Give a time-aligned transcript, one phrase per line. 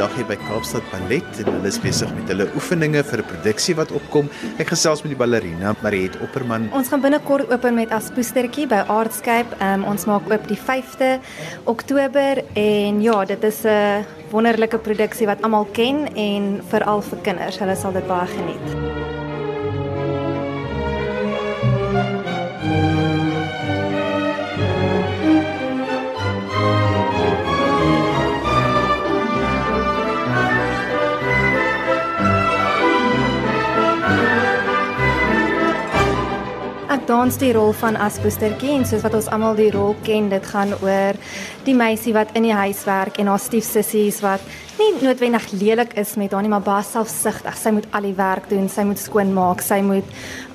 [0.00, 3.74] vandag hier by Kaapstad Ballet en hulle is besig met hulle oefeninge vir 'n produksie
[3.76, 4.30] wat opkom.
[4.56, 6.70] Ek gesels met die ballerina Mariet Opperman.
[6.72, 9.52] Ons gaan binnekort open met Aspoestertjie by Artscape.
[9.60, 11.20] Um, ons maak oop die 5de
[11.64, 17.58] Oktober en ja, dit is 'n wonderlike produksie wat almal ken en veral vir kinders.
[17.58, 19.00] Hulle sal dit baie geniet.
[37.10, 40.70] Dans die rol van Aspoestertjie en soos wat ons almal die rol ken, dit gaan
[40.78, 41.16] oor
[41.66, 44.44] die meisie wat in die huis werk en haar stiefsissies wat
[44.78, 47.56] nie noodwendig lelik is met haar nie, maar baie selfsugtig.
[47.58, 50.06] Sy moet al die werk doen, sy moet skoon maak, sy moet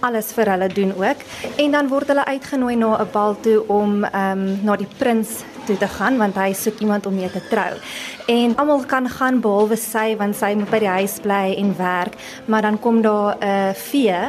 [0.00, 1.26] alles vir hulle doen ook.
[1.60, 5.44] En dan word hulle uitgenooi na 'n bal toe om ehm um, na die prins
[5.68, 7.76] toe te gaan want hy soek iemand om mee te trou.
[8.28, 12.16] En almal kan gaan behalwe sy want sy moet by die huis bly en werk,
[12.46, 14.20] maar dan kom daar 'n uh, vee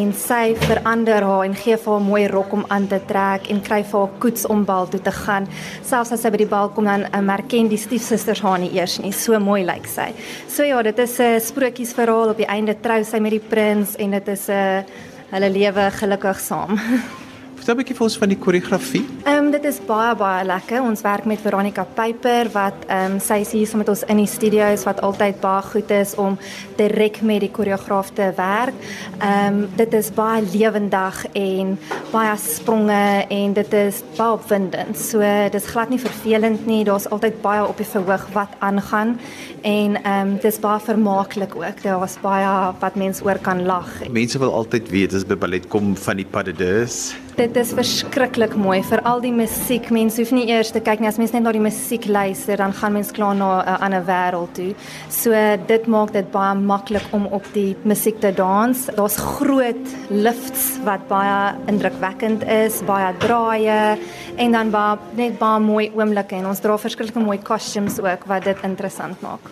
[0.00, 3.50] en sy verander haar en gee vir haar 'n mooi rok om aan te trek
[3.50, 5.48] en kry vir haar koets om bal toe te gaan.
[5.82, 8.98] Selfs as sy by die bal kom dan uh, merken die stiefsusters haar nie eers
[8.98, 9.12] nie.
[9.12, 10.12] So mooi lyk sy.
[10.48, 13.96] So ja, dit is 'n uh, sprokiesverhaal op die einde trou sy met die prins
[13.96, 14.82] en dit is 'n uh,
[15.30, 16.78] hulle lewe gelukkig saam.
[17.60, 19.02] Vertel 'n bietjie vir ons van die koreografie.
[19.28, 20.80] Ehm um, dit is baie baie lekker.
[20.80, 24.26] Ons werk met Veronica Piper wat ehm um, sy is hier met ons in die
[24.26, 26.38] studio's wat altyd baie goed is om
[26.78, 28.72] direk met die koreograaf te werk.
[29.18, 31.78] Ehm um, dit is baie lewendig en
[32.10, 34.96] baie spronge en dit is baie opwindend.
[34.96, 35.20] So
[35.52, 36.84] dis glad nie vervelend nie.
[36.84, 39.18] Daar's altyd baie op die verhoog wat aangaan
[39.60, 41.82] en ehm um, dis baie vermaaklik ook.
[41.82, 44.08] Daar was baie wat mense oor kan lag.
[44.08, 47.70] Mense wil altyd weet as by ballet kom van die pas de deux dit is
[47.72, 49.86] verskriklik mooi vir al die musiek.
[49.94, 52.74] Mense hoef nie eers te kyk nie as mens net na die musiek luister, dan
[52.76, 54.74] gaan mens klaar na 'n uh, ander wêreld toe.
[55.08, 55.32] So
[55.66, 58.86] dit maak dit baie maklik om op die musiek te dans.
[58.96, 63.98] Daar's groot lifts wat baie indrukwekkend is, baie draaie
[64.36, 68.44] en dan baie net baie mooi oomblikke en ons dra verskillende mooi costumes ook wat
[68.44, 69.48] dit interessant maak.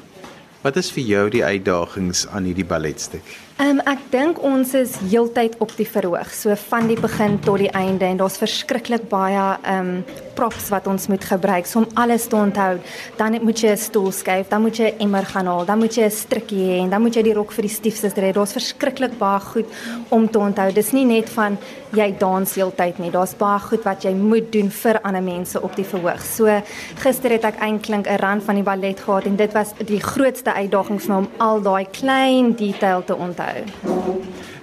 [0.63, 3.48] Wat is vir jou die uitdagings aan hierdie balletstuk?
[3.59, 7.59] Ehm um, ek dink ons is heeltyd op die verhoog, so van die begin tot
[7.59, 9.35] die einde en daar's verskriklik baie
[9.67, 12.77] ehm um, props wat ons moet gebruik so om alles te onthou.
[13.19, 15.95] Dan moet jy 'n stoel skuif, dan moet jy 'n emmer gaan haal, dan moet
[15.97, 18.33] jy 'n strikkie hê en dan moet jy die rok vir die stiefsuster hê.
[18.33, 19.67] Daar's verskriklik baie goed
[20.11, 20.73] om te onthou.
[20.73, 21.59] Dis nie net van
[21.93, 23.11] jy dans heeltyd nie.
[23.11, 26.23] Daar's baie goed wat jy moet doen vir ander mense op die verhoog.
[26.23, 26.63] So
[27.03, 30.53] gister het ek eintlik 'n rand van die ballet gehad en dit was die grootste
[30.55, 34.19] uitdaging vir my om al daai klein detail te onthou onthou.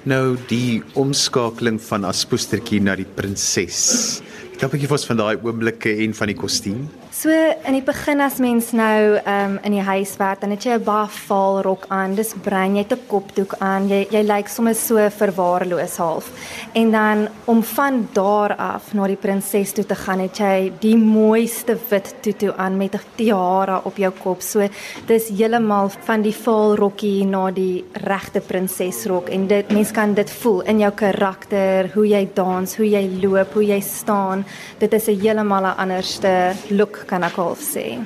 [0.06, 4.22] Nou die omskakeling van Aspoestertjie na die prinses.
[4.56, 6.86] Ek dink jy was van daai oomblikke en van die kostuum.
[7.12, 7.32] So
[7.68, 10.84] in die begin as mens nou um, in die huis werk, dan het jy 'n
[10.84, 12.16] baie vaal rok aan.
[12.16, 13.90] Dis brein jy 'n kopdoek aan.
[13.90, 16.32] Jy jy lyk sommer so verwaarloos half.
[16.74, 20.98] En dan om van daar af na die prinses toe te gaan, het jy die
[20.98, 24.42] mooiste wit tutu aan met 'n tiara op jou kop.
[24.42, 24.68] So
[25.06, 30.30] dis heeltemal van die vaal rokkie na die regte prinsesrok en dit mens kan dit
[30.30, 34.45] voel in jou karakter, hoe jy dans, hoe jy loop, hoe jy staan.
[34.78, 38.00] Dit is 'n heeltemal 'n anderste look kan ek half sê.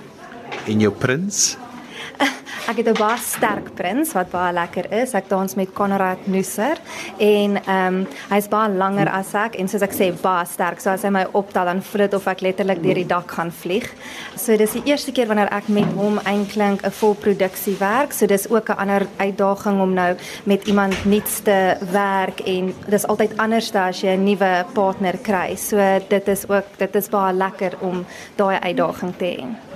[0.67, 1.57] En jou prins?
[2.69, 5.13] Ek het 'n baie sterk prins wat baie lekker is.
[5.13, 6.77] Ek dans met Konrad Nusser
[7.17, 10.79] en ehm um, hy's baie langer as ek en soos ek sê baie sterk.
[10.79, 13.51] So as hy my optel dan voel dit of ek letterlik deur die dak gaan
[13.51, 13.89] vlieg.
[14.35, 18.13] So dis die eerste keer wanneer ek met hom eintlik 'n volproduksie werk.
[18.13, 23.07] So dis ook 'n ander uitdaging om nou met iemand nuuts te werk en dis
[23.07, 25.55] altyd anders as jy 'n nuwe partner kry.
[25.55, 28.05] So dit is ook dit is baie lekker om
[28.35, 29.68] daai uitdaging te hê.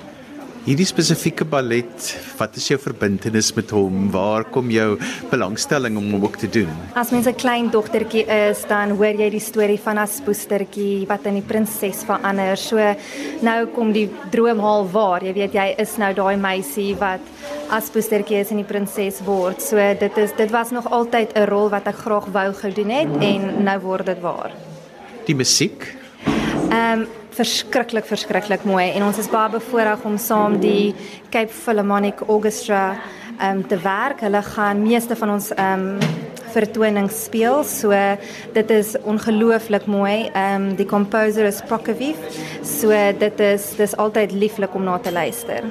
[0.64, 2.06] Hierdie spesifieke ballet,
[2.40, 4.06] wat is jou verbintenis met hom?
[4.14, 4.94] Waar kom jou
[5.28, 6.70] belangstelling om hom ook te doen?
[6.96, 11.26] As mens 'n klein dogtertjie is, dan hoor jy die storie van 'n spoestertjie wat
[11.26, 12.56] in die prinses verander.
[12.56, 12.78] So
[13.42, 15.22] nou kom die droom haal waar.
[15.22, 17.20] Jy weet jy is nou daai meisie wat
[17.70, 19.62] as spoestertjie is en die prinses word.
[19.62, 23.22] So dit is dit was nog altyd 'n rol wat ek graag wou gedoen het
[23.22, 24.52] en nou word dit waar.
[25.26, 26.03] Die musiek?
[26.74, 30.94] Ehm um, verskriklik verskriklik mooi en ons is baie bevoorreg om saam die
[31.34, 32.96] Cape Philharmonic Orchestra
[33.42, 34.22] um, te werk.
[34.22, 35.88] Hulle gaan meeste van ons um
[36.54, 37.64] vertonings speel.
[37.66, 37.94] So
[38.54, 40.30] dit is ongelooflik mooi.
[40.34, 42.18] Ehm um, die composer is Prokofiev.
[42.66, 42.90] So
[43.20, 45.70] dit is dis altyd lieflik om na te luister.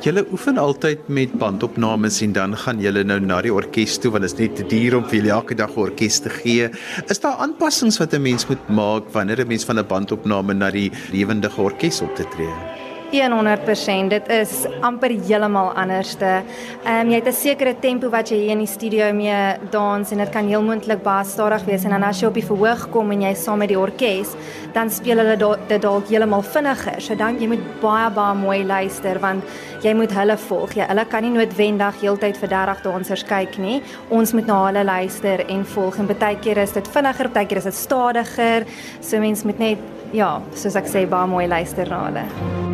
[0.00, 4.24] Julle oefen altyd met bandopnames en dan gaan julle nou na die orkes toe want
[4.24, 6.70] dit is net te duur om vir julle elke dag 'n orkes te gee.
[7.12, 10.70] Is daar aanpassings wat 'n mens moet maak wanneer 'n mens van 'n bandopname na
[10.70, 12.89] die lewendige orkes op te tree?
[13.12, 14.10] 100%.
[14.10, 16.42] Dit is amper heeltemal anderste.
[16.84, 20.10] Ehm um, jy het 'n sekere tempo wat jy hier in die studio mee dans
[20.10, 22.90] en dit kan heel moontlik baie stadig wees en dan as jy op die verhoog
[22.90, 24.34] kom en jy saam met die orkes,
[24.72, 27.00] dan speel hulle dit dalk heeltemal vinniger.
[27.00, 29.44] So dan jy moet baie baie mooi luister want
[29.82, 30.74] jy moet hulle volg.
[30.74, 33.82] Jy hulle kan nie noodwendig heeltyd vir 30 dansers kyk nie.
[34.08, 37.58] Ons moet na hulle luister en volg en baie keer is dit vinniger, baie keer
[37.58, 38.66] is dit stadiger.
[39.00, 39.78] So mens moet net
[40.12, 42.69] ja, soos ek sê baie mooi luister na hulle.